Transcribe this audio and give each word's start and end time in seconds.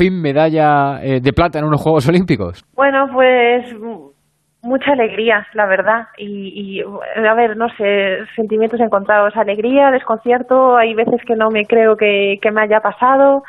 fin 0.00 0.22
medalla 0.22 0.98
eh, 1.02 1.20
de 1.20 1.32
plata 1.34 1.58
en 1.58 1.66
unos 1.66 1.82
Juegos 1.82 2.08
Olímpicos? 2.08 2.64
Bueno, 2.74 3.06
pues 3.12 3.66
mucha 4.62 4.92
alegría, 4.92 5.46
la 5.52 5.66
verdad. 5.66 6.06
Y, 6.16 6.82
a 6.82 7.34
ver, 7.34 7.54
no 7.56 7.68
sé, 7.76 8.18
sentimientos 8.34 8.80
encontrados. 8.80 9.36
Alegría, 9.36 9.90
desconcierto. 9.90 10.76
Hay 10.76 10.94
veces 10.94 11.20
que 11.26 11.36
no 11.36 11.50
me 11.50 11.66
creo 11.66 11.96
que, 11.96 12.38
que 12.40 12.50
me 12.50 12.62
haya 12.62 12.80
pasado 12.80 13.42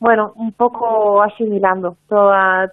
bueno, 0.00 0.32
un 0.36 0.52
poco 0.52 1.22
asimilando 1.22 1.96
toda, 2.08 2.72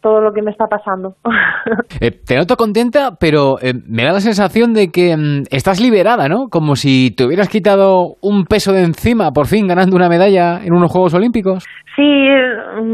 todo 0.00 0.22
lo 0.22 0.32
que 0.32 0.42
me 0.42 0.50
está 0.50 0.66
pasando. 0.66 1.14
Eh, 2.00 2.10
te 2.10 2.36
noto 2.36 2.56
contenta, 2.56 3.16
pero 3.20 3.60
eh, 3.62 3.74
me 3.86 4.02
da 4.02 4.12
la 4.12 4.20
sensación 4.20 4.72
de 4.72 4.88
que 4.88 5.16
mm, 5.16 5.42
estás 5.50 5.80
liberada, 5.80 6.28
¿no? 6.28 6.48
Como 6.50 6.74
si 6.74 7.14
te 7.14 7.24
hubieras 7.24 7.48
quitado 7.48 8.14
un 8.20 8.44
peso 8.44 8.72
de 8.72 8.82
encima, 8.82 9.30
por 9.30 9.46
fin 9.46 9.68
ganando 9.68 9.94
una 9.94 10.08
medalla 10.08 10.58
en 10.64 10.72
unos 10.72 10.90
Juegos 10.90 11.14
Olímpicos. 11.14 11.64
Sí, 11.94 12.28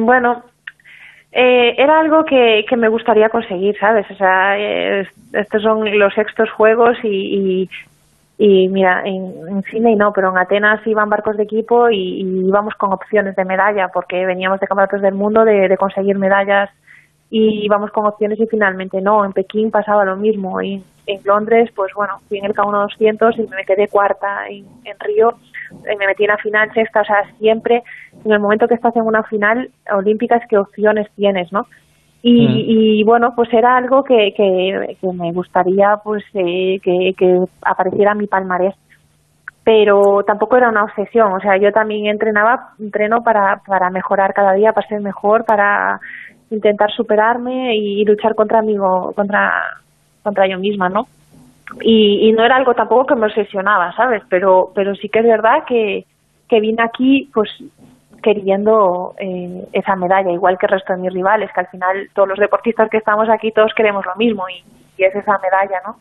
bueno, 0.05 0.43
eh, 1.33 1.75
era 1.79 2.01
algo 2.01 2.25
que, 2.25 2.65
que, 2.69 2.77
me 2.77 2.89
gustaría 2.89 3.31
conseguir, 3.31 3.77
¿sabes? 3.79 4.05
O 4.11 4.15
sea, 4.15 4.59
estos 5.33 5.63
son 5.63 5.99
los 5.99 6.13
sextos 6.13 6.51
Juegos 6.51 6.99
y 7.05 7.09
y 7.63 7.69
mira, 8.39 9.03
en, 9.05 9.49
en 9.49 9.63
Sydney 9.65 9.97
no, 9.97 10.13
pero 10.13 10.31
en 10.31 10.39
Atenas 10.39 10.87
iban 10.87 11.11
barcos 11.11 11.37
de 11.37 11.43
equipo 11.43 11.91
y, 11.91 12.21
íbamos 12.21 12.75
con 12.77 12.93
opciones 12.93 13.35
de 13.35 13.45
medalla, 13.45 13.89
porque 13.89 14.25
veníamos 14.25 14.61
de 14.61 14.67
campeonatos 14.69 15.03
del 15.03 15.15
mundo 15.15 15.45
de, 15.45 15.77
conseguir 15.77 16.17
medallas 16.17 16.71
y 17.31 17.65
íbamos 17.65 17.91
con 17.91 18.07
opciones 18.07 18.39
y 18.39 18.47
finalmente 18.47 19.01
no. 19.01 19.25
En 19.25 19.33
Pekín 19.33 19.73
pasaba 19.73 20.05
lo 20.05 20.17
mismo 20.17 20.63
y 20.63 20.83
en 21.07 21.21
Londres, 21.25 21.71
pues 21.75 21.93
bueno, 21.97 22.21
fui 22.29 22.39
en 22.39 22.45
el 22.45 22.55
K1 22.55 22.83
200 22.83 23.39
y 23.39 23.43
me 23.49 23.65
quedé 23.65 23.89
cuarta. 23.89 24.47
En, 24.49 24.67
en 24.85 24.97
Río 25.01 25.31
eh, 25.85 25.97
me 25.99 26.07
metí 26.07 26.23
en 26.23 26.31
la 26.31 26.39
final 26.39 26.73
sexta, 26.73 27.01
o 27.01 27.05
sea, 27.05 27.25
siempre 27.39 27.83
en 28.25 28.33
el 28.33 28.39
momento 28.39 28.69
que 28.69 28.75
estás 28.75 28.95
en 28.95 29.03
una 29.03 29.25
final 29.25 29.69
olímpica 29.93 30.37
es 30.37 30.47
que 30.47 30.59
opciones 30.59 31.09
tienes, 31.17 31.53
¿no? 31.53 31.67
Y, 32.21 33.03
bueno, 33.05 33.33
pues 33.35 33.53
era 33.53 33.77
algo 33.77 34.03
que, 34.03 34.35
que, 34.37 34.97
me 35.15 35.33
gustaría 35.33 35.99
pues 36.03 36.25
eh, 36.35 36.81
que, 36.83 37.15
que 37.17 37.39
apareciera 37.63 38.15
mi 38.15 38.27
palmarés 38.27 38.75
pero 39.69 40.23
tampoco 40.27 40.57
era 40.57 40.71
una 40.71 40.85
obsesión, 40.85 41.31
o 41.31 41.41
sea, 41.41 41.59
yo 41.59 41.71
también 41.73 42.07
entrenaba, 42.07 42.71
entreno 42.81 43.23
para, 43.23 43.61
para 43.67 43.91
mejorar 43.91 44.33
cada 44.33 44.55
día, 44.55 44.73
para 44.73 44.89
ser 44.89 45.03
mejor, 45.03 45.45
para 45.45 46.01
intentar 46.51 46.91
superarme 46.91 47.77
y 47.77 48.03
luchar 48.07 48.35
contra 48.35 48.63
mí, 48.63 48.75
contra, 49.15 49.53
contra 50.23 50.49
yo 50.49 50.59
misma, 50.59 50.89
¿no? 50.89 51.07
Y, 51.83 52.27
y 52.27 52.33
no 52.33 52.47
era 52.47 52.57
algo 52.57 52.73
tampoco 52.73 53.09
que 53.09 53.15
me 53.17 53.27
obsesionaba, 53.27 53.93
¿sabes? 53.95 54.23
Pero, 54.31 54.73
pero 54.75 54.95
sí 54.95 55.11
que 55.11 55.19
es 55.19 55.27
verdad 55.27 55.65
que, 55.67 56.07
que 56.49 56.61
vine 56.61 56.83
aquí, 56.83 57.29
pues 57.35 57.51
queriendo 58.23 59.15
eh, 59.19 59.69
esa 59.73 59.97
medalla, 59.97 60.31
igual 60.31 60.59
que 60.59 60.67
el 60.67 60.73
resto 60.73 60.93
de 60.93 61.01
mis 61.01 61.13
rivales, 61.13 61.51
que 61.53 61.61
al 61.61 61.69
final 61.69 62.11
todos 62.15 62.29
los 62.29 62.39
deportistas 62.39 62.91
que 62.91 62.99
estamos 62.99 63.29
aquí 63.29 63.53
todos 63.53 63.73
queremos 63.75 64.05
lo 64.07 64.17
mismo 64.17 64.45
y, 64.49 64.63
es 64.99 65.15
esa 65.15 65.39
medalla, 65.39 65.81
¿no? 65.87 65.97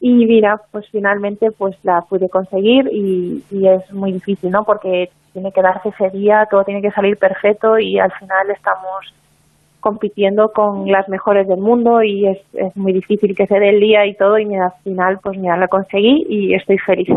Y 0.00 0.26
mira, 0.26 0.60
pues 0.72 0.86
finalmente 0.90 1.52
pues 1.52 1.76
la 1.84 2.00
pude 2.00 2.28
conseguir 2.28 2.88
y, 2.90 3.44
y, 3.48 3.68
es 3.68 3.92
muy 3.92 4.10
difícil, 4.10 4.50
¿no? 4.50 4.64
Porque 4.64 5.10
tiene 5.32 5.52
que 5.52 5.62
darse 5.62 5.90
ese 5.90 6.10
día, 6.10 6.48
todo 6.50 6.64
tiene 6.64 6.82
que 6.82 6.90
salir 6.90 7.16
perfecto 7.16 7.78
y 7.78 8.00
al 8.00 8.10
final 8.12 8.50
estamos 8.50 9.14
compitiendo 9.84 10.48
con 10.48 10.90
las 10.90 11.06
mejores 11.10 11.46
del 11.46 11.58
mundo 11.58 12.02
y 12.02 12.26
es, 12.26 12.38
es 12.54 12.74
muy 12.74 12.94
difícil 12.94 13.36
que 13.36 13.46
se 13.46 13.60
dé 13.60 13.68
el 13.68 13.80
día 13.80 14.06
y 14.06 14.14
todo 14.14 14.38
y 14.38 14.46
al 14.54 14.72
final 14.82 15.18
pues 15.22 15.38
mira, 15.38 15.58
lo 15.58 15.68
conseguí 15.68 16.24
y 16.26 16.54
estoy 16.54 16.78
feliz. 16.78 17.08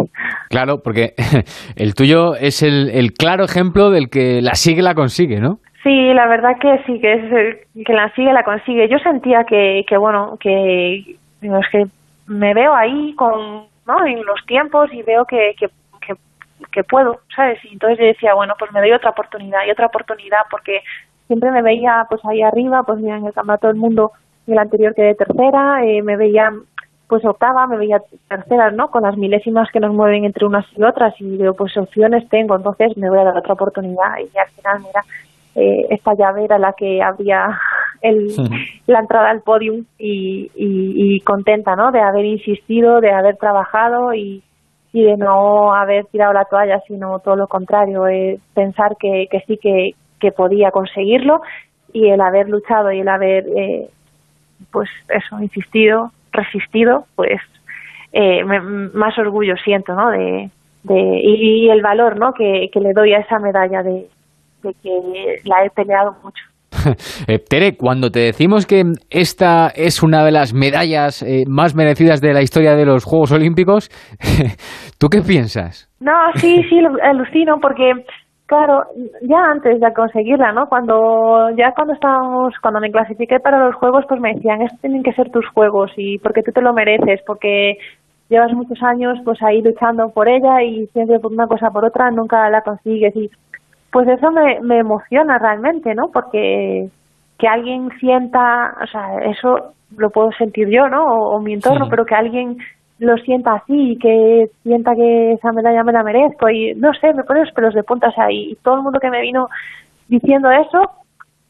Claro, 0.50 0.82
porque 0.84 1.14
el 1.78 1.96
tuyo 1.96 2.36
es 2.36 2.62
el, 2.62 2.90
el 2.90 3.14
claro 3.14 3.46
ejemplo 3.46 3.90
del 3.90 4.10
que 4.10 4.42
la 4.42 4.56
sigue 4.56 4.82
la 4.82 4.96
consigue, 4.96 5.40
¿no? 5.40 5.60
Sí, 5.82 6.14
la 6.14 6.28
verdad 6.28 6.60
que 6.60 6.84
sí, 6.86 7.00
que 7.00 7.14
es 7.14 7.86
que 7.86 7.94
la 7.94 8.14
sigue 8.14 8.34
la 8.34 8.44
consigue. 8.44 8.90
Yo 8.90 8.98
sentía 9.00 9.46
que, 9.46 9.86
que 9.88 9.98
bueno, 9.98 10.38
que, 10.38 11.16
es 11.42 11.68
que 11.72 11.86
me 12.28 12.54
veo 12.54 12.76
ahí 12.76 13.16
con, 13.16 13.68
¿no? 13.88 14.06
En 14.06 14.26
los 14.26 14.46
tiempos 14.46 14.92
y 14.92 15.02
veo 15.04 15.24
que, 15.24 15.56
que, 15.58 15.68
que 16.74 16.84
puedo, 16.84 17.22
¿sabes? 17.34 17.64
Y 17.64 17.74
entonces 17.74 18.00
yo 18.00 18.06
decía, 18.06 18.34
bueno, 18.34 18.56
pues 18.60 18.72
me 18.74 18.82
doy 18.82 18.92
otra 18.92 19.12
oportunidad 19.12 19.66
y 19.66 19.72
otra 19.72 19.86
oportunidad 19.86 20.42
porque 20.52 20.82
siempre 21.28 21.52
me 21.52 21.62
veía 21.62 22.06
pues 22.10 22.22
ahí 22.26 22.42
arriba, 22.42 22.84
pues 22.84 23.00
mira, 23.00 23.18
en 23.18 23.26
el 23.26 23.34
campeonato 23.34 23.68
del 23.68 23.76
mundo, 23.76 24.12
en 24.48 24.54
el 24.54 24.60
anterior 24.60 24.96
quedé 24.96 25.14
tercera, 25.16 25.84
eh, 25.86 26.02
me 26.02 26.18
veía 26.18 26.52
pues 27.08 27.24
octava, 27.24 27.68
me 27.68 27.78
veía 27.78 28.02
tercera, 28.28 28.72
¿no? 28.72 28.90
Con 28.90 29.04
las 29.04 29.16
milésimas 29.16 29.70
que 29.72 29.80
nos 29.80 29.94
mueven 29.94 30.26
entre 30.26 30.46
unas 30.46 30.66
y 30.76 30.84
otras 30.84 31.14
y 31.22 31.38
digo, 31.38 31.54
pues 31.54 31.78
opciones 31.78 32.28
tengo, 32.30 32.56
entonces 32.56 32.98
me 32.98 33.10
voy 33.10 33.20
a 33.20 33.24
dar 33.24 33.38
otra 33.38 33.54
oportunidad 33.54 34.18
y 34.18 34.38
al 34.38 34.50
final, 34.50 34.80
mira, 34.80 35.04
eh, 35.56 35.88
esta 35.90 36.14
llave 36.14 36.44
era 36.44 36.60
la 36.60 36.74
que 36.74 37.02
abría 37.02 37.58
el, 38.02 38.28
la 38.88 39.00
entrada 39.00 39.30
al 39.30 39.42
podium 39.42 39.86
y, 39.98 40.52
y, 40.54 41.20
contenta, 41.22 41.76
¿no? 41.76 41.92
De 41.92 42.02
haber 42.02 42.26
insistido, 42.26 43.00
de 43.00 43.12
haber 43.12 43.38
trabajado 43.38 44.14
y, 44.14 44.44
y 44.92 45.04
de 45.04 45.16
no 45.16 45.74
haber 45.74 46.06
tirado 46.06 46.34
la 46.34 46.46
toalla, 46.46 46.82
sino 46.88 47.20
todo 47.20 47.38
lo 47.38 47.48
contrario, 47.48 48.08
eh, 48.08 48.38
pensar 48.54 48.98
que, 49.00 49.28
que 49.32 49.40
sí 49.48 49.58
que, 49.58 49.92
que 50.20 50.32
podía 50.32 50.72
conseguirlo 50.72 51.42
y 51.94 52.10
el 52.10 52.22
haber 52.22 52.50
luchado 52.50 52.92
y 52.92 53.00
el 53.00 53.08
haber, 53.08 53.46
eh, 53.56 53.88
pues 54.72 54.90
eso, 55.10 55.42
insistido, 55.42 56.12
resistido, 56.32 57.06
pues 57.16 57.42
eh, 58.14 58.44
más 58.94 59.18
orgullo 59.18 59.56
siento, 59.64 59.94
¿no? 59.94 60.10
De, 60.12 60.50
de, 60.84 61.20
y, 61.24 61.70
el 61.70 61.82
valor, 61.82 62.18
¿no? 62.18 62.34
Que, 62.34 62.70
que, 62.72 62.80
le 62.80 62.94
doy 62.94 63.14
a 63.14 63.20
esa 63.20 63.40
medalla 63.40 63.84
de, 63.84 64.08
de 64.64 64.74
que 64.82 65.42
la 65.46 65.66
he 65.66 65.70
peleado 65.70 66.16
mucho. 66.24 66.44
Eh, 67.28 67.40
Tere, 67.40 67.76
cuando 67.76 68.12
te 68.12 68.20
decimos 68.20 68.66
que 68.66 68.84
esta 69.10 69.70
es 69.76 70.04
una 70.04 70.24
de 70.24 70.32
las 70.32 70.54
medallas 70.54 71.26
más 71.48 71.76
merecidas 71.76 72.22
de 72.22 72.34
la 72.34 72.42
historia 72.42 72.76
de 72.76 72.86
los 72.86 73.04
Juegos 73.04 73.32
Olímpicos, 73.32 73.90
¿tú 75.00 75.08
qué 75.10 75.22
piensas? 75.22 75.90
No, 76.00 76.14
sí, 76.36 76.64
sí, 76.70 76.80
alucino 77.04 77.58
porque 77.60 77.92
Claro, 78.48 78.86
ya 79.24 79.44
antes 79.52 79.82
de 79.82 79.94
conseguirla, 79.94 80.54
¿no? 80.54 80.68
Cuando 80.70 81.50
ya 81.58 81.74
cuando 81.74 81.94
estábamos, 81.94 82.54
cuando 82.62 82.80
me 82.80 82.90
clasifiqué 82.90 83.42
para 83.42 83.60
los 83.60 83.76
juegos, 83.76 84.06
pues 84.08 84.22
me 84.22 84.34
decían, 84.34 84.62
estos 84.62 84.80
tienen 84.80 85.04
que 85.04 85.12
ser 85.12 85.30
tus 85.32 85.46
juegos 85.50 85.92
y 85.98 86.18
porque 86.20 86.44
tú 86.44 86.54
te 86.54 86.62
lo 86.62 86.74
mereces, 86.74 87.22
porque 87.28 87.78
llevas 88.30 88.54
muchos 88.54 88.82
años 88.84 89.20
pues 89.26 89.44
ahí 89.44 89.62
luchando 89.62 90.10
por 90.12 90.30
ella 90.30 90.64
y 90.64 90.88
siempre 90.88 91.20
por 91.20 91.34
una 91.34 91.48
cosa 91.48 91.72
por 91.72 91.84
otra 91.84 92.10
nunca 92.10 92.50
la 92.50 92.62
consigues 92.62 93.14
y 93.18 93.30
pues 93.92 94.08
eso 94.08 94.32
me, 94.32 94.62
me 94.62 94.80
emociona 94.80 95.38
realmente, 95.38 95.94
¿no? 95.94 96.10
Porque 96.14 96.90
que 97.38 97.48
alguien 97.48 97.90
sienta, 98.00 98.78
o 98.82 98.88
sea, 98.88 99.20
eso 99.26 99.74
lo 99.96 100.10
puedo 100.10 100.32
sentir 100.32 100.70
yo, 100.70 100.88
¿no? 100.88 101.06
O, 101.06 101.40
mi 101.40 101.54
entorno, 101.54 101.88
pero 101.90 102.06
que 102.06 102.16
alguien 102.16 102.58
lo 103.00 103.16
sienta 103.18 103.54
así, 103.54 103.98
que 104.02 104.50
sienta 104.64 104.96
que 104.96 105.34
esa 105.34 105.52
medalla 105.52 105.84
me 105.84 105.92
la 105.92 106.04
merezco 106.04 106.50
y 106.50 106.74
no 106.76 106.94
sé, 106.94 107.14
me 107.14 107.24
pone 107.24 107.42
los 107.42 107.52
pelos 107.52 107.74
de 107.74 107.84
punta, 107.84 108.10
o 108.10 108.12
sea, 108.12 108.32
y, 108.32 108.58
todo 108.64 108.76
el 108.76 108.84
mundo 108.84 109.00
que 109.00 109.12
me 109.12 109.22
vino 109.22 109.50
diciendo 110.08 110.50
eso, 110.50 110.92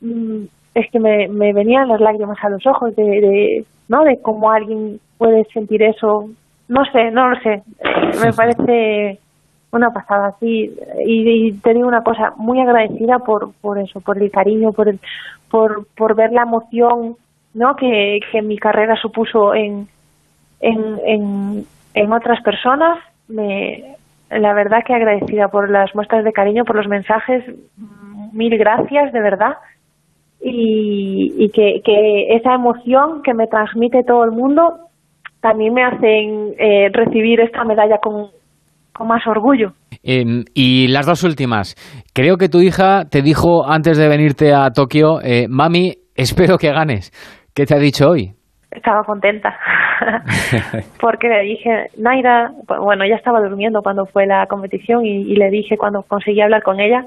mm, 0.01 0.43
es 0.75 0.91
que 0.91 0.99
me, 0.99 1.27
me 1.27 1.53
venían 1.53 1.87
las 1.87 2.01
lágrimas 2.01 2.37
a 2.43 2.49
los 2.49 2.65
ojos 2.67 2.95
de, 2.95 3.03
de, 3.03 3.65
¿no? 3.87 4.03
De 4.03 4.21
cómo 4.21 4.51
alguien 4.51 4.99
puede 5.17 5.45
sentir 5.45 5.81
eso, 5.83 6.29
no 6.67 6.85
sé, 6.91 7.11
no 7.11 7.29
lo 7.29 7.39
sé, 7.39 7.63
me 8.23 8.33
parece 8.33 9.19
una 9.71 9.89
pasada 9.91 10.27
así 10.27 10.73
y, 11.05 11.51
te 11.53 11.73
digo 11.73 11.87
una 11.87 12.03
cosa, 12.03 12.33
muy 12.37 12.59
agradecida 12.59 13.19
por, 13.19 13.53
por 13.61 13.79
eso, 13.79 14.01
por 14.01 14.21
el 14.21 14.31
cariño, 14.31 14.73
por, 14.73 14.89
el, 14.89 14.99
por, 15.49 15.87
por 15.95 16.15
ver 16.15 16.31
la 16.31 16.43
emoción, 16.43 17.15
¿no? 17.53 17.75
Que, 17.75 18.19
que 18.31 18.41
mi 18.41 18.57
carrera 18.57 18.95
supuso 19.01 19.53
en 19.53 19.87
en, 20.59 21.00
en, 21.06 21.66
en 21.94 22.13
otras 22.13 22.41
personas. 22.44 23.00
Me, 23.28 23.95
la 24.29 24.53
verdad 24.53 24.79
que 24.85 24.94
agradecida 24.94 25.47
por 25.47 25.69
las 25.69 25.94
muestras 25.95 26.23
de 26.23 26.31
cariño, 26.31 26.63
por 26.66 26.75
los 26.75 26.88
mensajes. 26.88 27.44
Mil 28.34 28.57
gracias, 28.57 29.12
de 29.13 29.22
verdad. 29.22 29.56
Y, 30.42 31.33
y 31.38 31.50
que, 31.50 31.81
que 31.83 32.36
esa 32.36 32.54
emoción 32.54 33.21
que 33.24 33.33
me 33.33 33.48
transmite 33.48 34.04
todo 34.04 34.24
el 34.24 34.31
mundo 34.31 34.77
también 35.42 35.74
me 35.74 35.83
hacen 35.83 36.54
eh, 36.60 36.89
recibir 36.92 37.39
esta 37.39 37.63
medalla 37.63 37.98
con, 38.00 38.27
con 38.94 39.07
más 39.07 39.25
orgullo. 39.27 39.74
Em, 40.03 40.44
y 40.53 40.88
las 40.88 41.06
dos 41.06 41.24
últimas. 41.24 41.75
Creo 42.13 42.38
que 42.38 42.50
tu 42.50 42.60
hija 42.60 43.06
te 43.10 43.21
dijo 43.21 43.65
antes 43.68 43.98
de 43.98 44.07
venirte 44.07 44.53
a 44.53 44.69
Tokio, 44.71 45.21
eh, 45.21 45.48
mami, 45.50 45.94
espero 46.15 46.57
que 46.57 46.71
ganes. 46.71 47.12
¿Qué 47.53 47.65
te 47.65 47.75
ha 47.75 47.80
dicho 47.80 48.10
hoy? 48.10 48.33
Estaba 48.71 49.03
contenta. 49.03 49.57
porque 50.99 51.27
le 51.27 51.41
dije, 51.41 51.89
Naira, 51.97 52.51
bueno, 52.79 53.03
ella 53.03 53.15
estaba 53.15 53.41
durmiendo 53.41 53.81
cuando 53.81 54.05
fue 54.05 54.25
la 54.25 54.45
competición 54.47 55.05
y, 55.05 55.35
le 55.35 55.49
dije 55.49 55.77
cuando 55.77 56.03
conseguí 56.03 56.41
hablar 56.41 56.63
con 56.63 56.79
ella, 56.79 57.05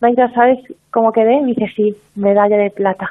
Naira, 0.00 0.30
¿sabes 0.32 0.58
cómo 0.90 1.12
quedé? 1.12 1.34
Y 1.34 1.40
me 1.40 1.54
dice, 1.54 1.72
sí, 1.76 1.96
medalla 2.14 2.56
de 2.56 2.70
plata. 2.70 3.10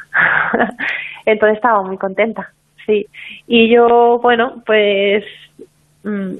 Entonces 1.25 1.57
estaba 1.57 1.83
muy 1.83 1.97
contenta, 1.97 2.51
sí. 2.85 3.07
Y 3.47 3.69
yo, 3.69 4.19
bueno, 4.21 4.61
pues 4.65 5.23
mm, 6.03 6.33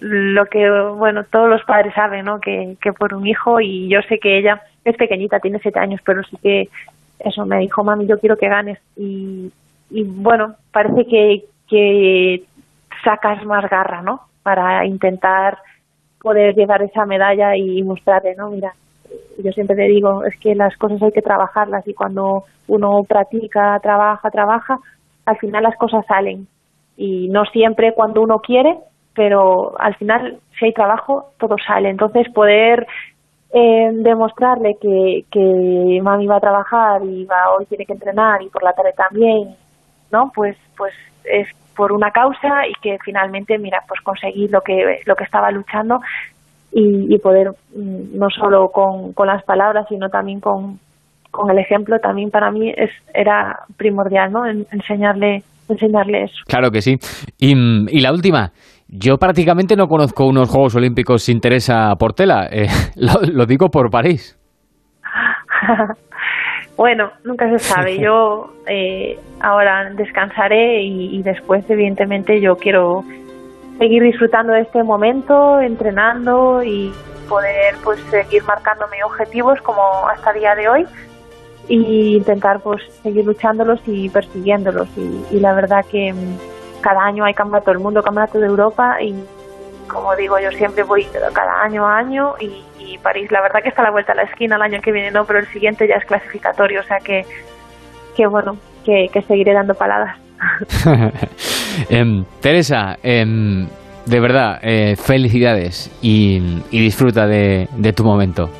lo 0.00 0.46
que, 0.46 0.70
bueno, 0.96 1.24
todos 1.24 1.48
los 1.48 1.62
padres 1.64 1.94
saben, 1.94 2.26
¿no? 2.26 2.40
Que, 2.40 2.76
que 2.80 2.92
por 2.92 3.14
un 3.14 3.26
hijo 3.26 3.60
y 3.60 3.88
yo 3.88 4.00
sé 4.02 4.18
que 4.18 4.38
ella 4.38 4.62
es 4.84 4.96
pequeñita, 4.96 5.40
tiene 5.40 5.58
siete 5.58 5.78
años, 5.78 6.00
pero 6.04 6.22
sí 6.24 6.36
que 6.42 6.68
eso 7.18 7.44
me 7.46 7.58
dijo, 7.58 7.82
mami, 7.82 8.06
yo 8.06 8.18
quiero 8.18 8.36
que 8.36 8.48
ganes. 8.48 8.78
Y, 8.96 9.50
y 9.90 10.02
bueno, 10.04 10.54
parece 10.72 11.06
que, 11.06 11.44
que 11.68 12.44
sacas 13.04 13.44
más 13.44 13.68
garra, 13.70 14.02
¿no? 14.02 14.22
Para 14.42 14.84
intentar 14.86 15.58
poder 16.20 16.54
llevar 16.54 16.82
esa 16.82 17.06
medalla 17.06 17.56
y 17.56 17.82
mostrarle, 17.82 18.34
¿no? 18.34 18.50
Mira, 18.50 18.72
yo 19.42 19.52
siempre 19.52 19.76
te 19.76 19.82
digo, 19.82 20.24
es 20.24 20.38
que 20.40 20.54
las 20.54 20.76
cosas 20.76 21.02
hay 21.02 21.12
que 21.12 21.22
trabajarlas 21.22 21.86
y 21.86 21.94
cuando 21.94 22.44
uno 22.66 23.04
practica, 23.04 23.78
trabaja, 23.80 24.30
trabaja, 24.30 24.78
al 25.26 25.36
final 25.38 25.62
las 25.62 25.76
cosas 25.76 26.04
salen. 26.06 26.46
Y 26.96 27.28
no 27.28 27.44
siempre 27.46 27.94
cuando 27.94 28.22
uno 28.22 28.40
quiere, 28.40 28.76
pero 29.14 29.74
al 29.78 29.94
final 29.96 30.38
si 30.58 30.66
hay 30.66 30.72
trabajo, 30.72 31.32
todo 31.38 31.56
sale. 31.64 31.90
Entonces 31.90 32.28
poder 32.32 32.86
eh, 33.52 33.90
demostrarle 33.92 34.76
que, 34.80 35.24
que 35.30 36.00
mami 36.02 36.26
va 36.26 36.36
a 36.36 36.40
trabajar 36.40 37.02
y 37.04 37.24
va 37.24 37.54
hoy 37.56 37.66
tiene 37.66 37.86
que 37.86 37.92
entrenar 37.92 38.42
y 38.42 38.48
por 38.48 38.62
la 38.62 38.72
tarde 38.72 38.92
también, 38.96 39.54
¿no? 40.12 40.30
Pues, 40.34 40.56
pues 40.76 40.92
es 41.24 41.48
por 41.76 41.92
una 41.92 42.10
causa 42.10 42.66
y 42.68 42.72
que 42.82 42.98
finalmente, 43.04 43.58
mira, 43.58 43.78
pues 43.86 44.00
conseguir 44.00 44.50
lo 44.50 44.60
que, 44.60 45.00
lo 45.06 45.14
que 45.14 45.24
estaba 45.24 45.50
luchando 45.50 46.00
y, 46.72 47.16
poder, 47.18 47.50
mm, 47.74 48.18
no 48.18 48.28
solo 48.30 48.68
con, 48.68 49.12
con 49.12 49.26
las 49.26 49.42
palabras, 49.44 49.86
sino 49.88 50.08
también 50.08 50.40
con, 50.40 50.78
con 51.30 51.50
el 51.50 51.58
ejemplo, 51.58 51.98
también 51.98 52.30
para 52.30 52.50
mí 52.50 52.72
es, 52.76 52.90
era 53.14 53.60
primordial, 53.76 54.32
¿no? 54.32 54.46
enseñarle, 54.46 55.42
enseñarle 55.68 56.24
eso. 56.24 56.36
Claro 56.46 56.70
que 56.70 56.82
sí. 56.82 56.96
Y, 57.38 57.52
y 57.52 58.00
la 58.00 58.12
última, 58.12 58.52
yo 58.90 59.18
prácticamente 59.18 59.76
no 59.76 59.86
conozco 59.86 60.26
unos 60.26 60.48
Juegos 60.48 60.74
Olímpicos 60.74 61.22
sin 61.22 61.40
Teresa 61.40 61.94
Portela. 61.98 62.48
Eh, 62.50 62.68
lo, 62.96 63.44
digo 63.44 63.68
por 63.68 63.90
París. 63.90 64.38
bueno, 66.78 67.10
nunca 67.24 67.50
se 67.50 67.58
sabe. 67.58 67.98
Yo 68.00 68.52
eh, 68.66 69.18
ahora 69.40 69.90
descansaré 69.90 70.82
y, 70.82 71.20
después, 71.22 71.68
evidentemente, 71.68 72.40
yo 72.40 72.56
quiero 72.56 73.04
seguir 73.78 74.02
disfrutando 74.02 74.52
de 74.52 74.60
este 74.60 74.82
momento, 74.84 75.60
entrenando 75.60 76.62
y 76.62 76.92
poder 77.28 77.74
pues 77.84 78.00
seguir 78.10 78.42
marcándome 78.44 79.04
objetivos 79.04 79.60
como 79.62 79.82
hasta 80.08 80.30
el 80.30 80.40
día 80.40 80.54
de 80.54 80.68
hoy 80.68 80.86
y 81.68 82.16
intentar 82.16 82.60
pues 82.60 82.80
seguir 83.02 83.26
luchándolos 83.26 83.80
y 83.86 84.08
persiguiéndolos 84.08 84.88
y, 84.96 85.38
la 85.38 85.52
verdad 85.52 85.84
que 85.90 86.12
mm, 86.12 86.80
cada 86.80 87.04
año 87.04 87.24
hay 87.24 87.34
campeonato 87.34 87.70
del 87.70 87.80
mundo, 87.80 88.02
campeonato 88.02 88.38
de 88.38 88.46
Europa 88.46 89.02
y 89.02 89.14
como 89.88 90.14
digo 90.16 90.38
yo 90.38 90.50
siempre 90.52 90.82
voy 90.82 91.06
cada 91.32 91.62
año 91.62 91.86
a 91.86 91.98
año 91.98 92.34
y, 92.40 92.64
París 93.02 93.30
la 93.30 93.40
verdad 93.40 93.62
que 93.62 93.68
está 93.68 93.82
a 93.82 93.84
la 93.84 93.90
vuelta 93.92 94.12
a 94.12 94.16
la 94.16 94.22
esquina 94.22 94.56
el 94.56 94.62
año 94.62 94.80
que 94.80 94.90
viene 94.90 95.10
no, 95.12 95.24
pero 95.24 95.38
el 95.38 95.46
siguiente 95.48 95.86
ya 95.86 95.96
es 95.96 96.04
clasificatorio, 96.04 96.80
o 96.80 96.82
sea 96.82 96.98
que, 96.98 97.24
que 98.16 98.26
bueno, 98.26 98.56
que, 98.84 99.08
seguiré 99.28 99.52
dando 99.52 99.74
paladas. 99.74 100.16
Em, 101.90 102.24
Teresa, 102.40 102.98
em, 103.04 103.68
de 104.04 104.20
verdad, 104.20 104.58
eh, 104.62 104.96
felicidades 104.96 105.96
y, 106.02 106.60
disfruta 106.72 107.26
de, 107.28 107.68
de 107.76 107.92
tu 107.92 108.02
momento. 108.02 108.50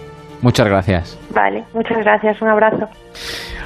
Muchas 0.41 0.69
gracias. 0.69 1.19
Vale, 1.31 1.65
muchas 1.73 1.99
gracias. 1.99 2.41
Un 2.41 2.49
abrazo. 2.49 2.89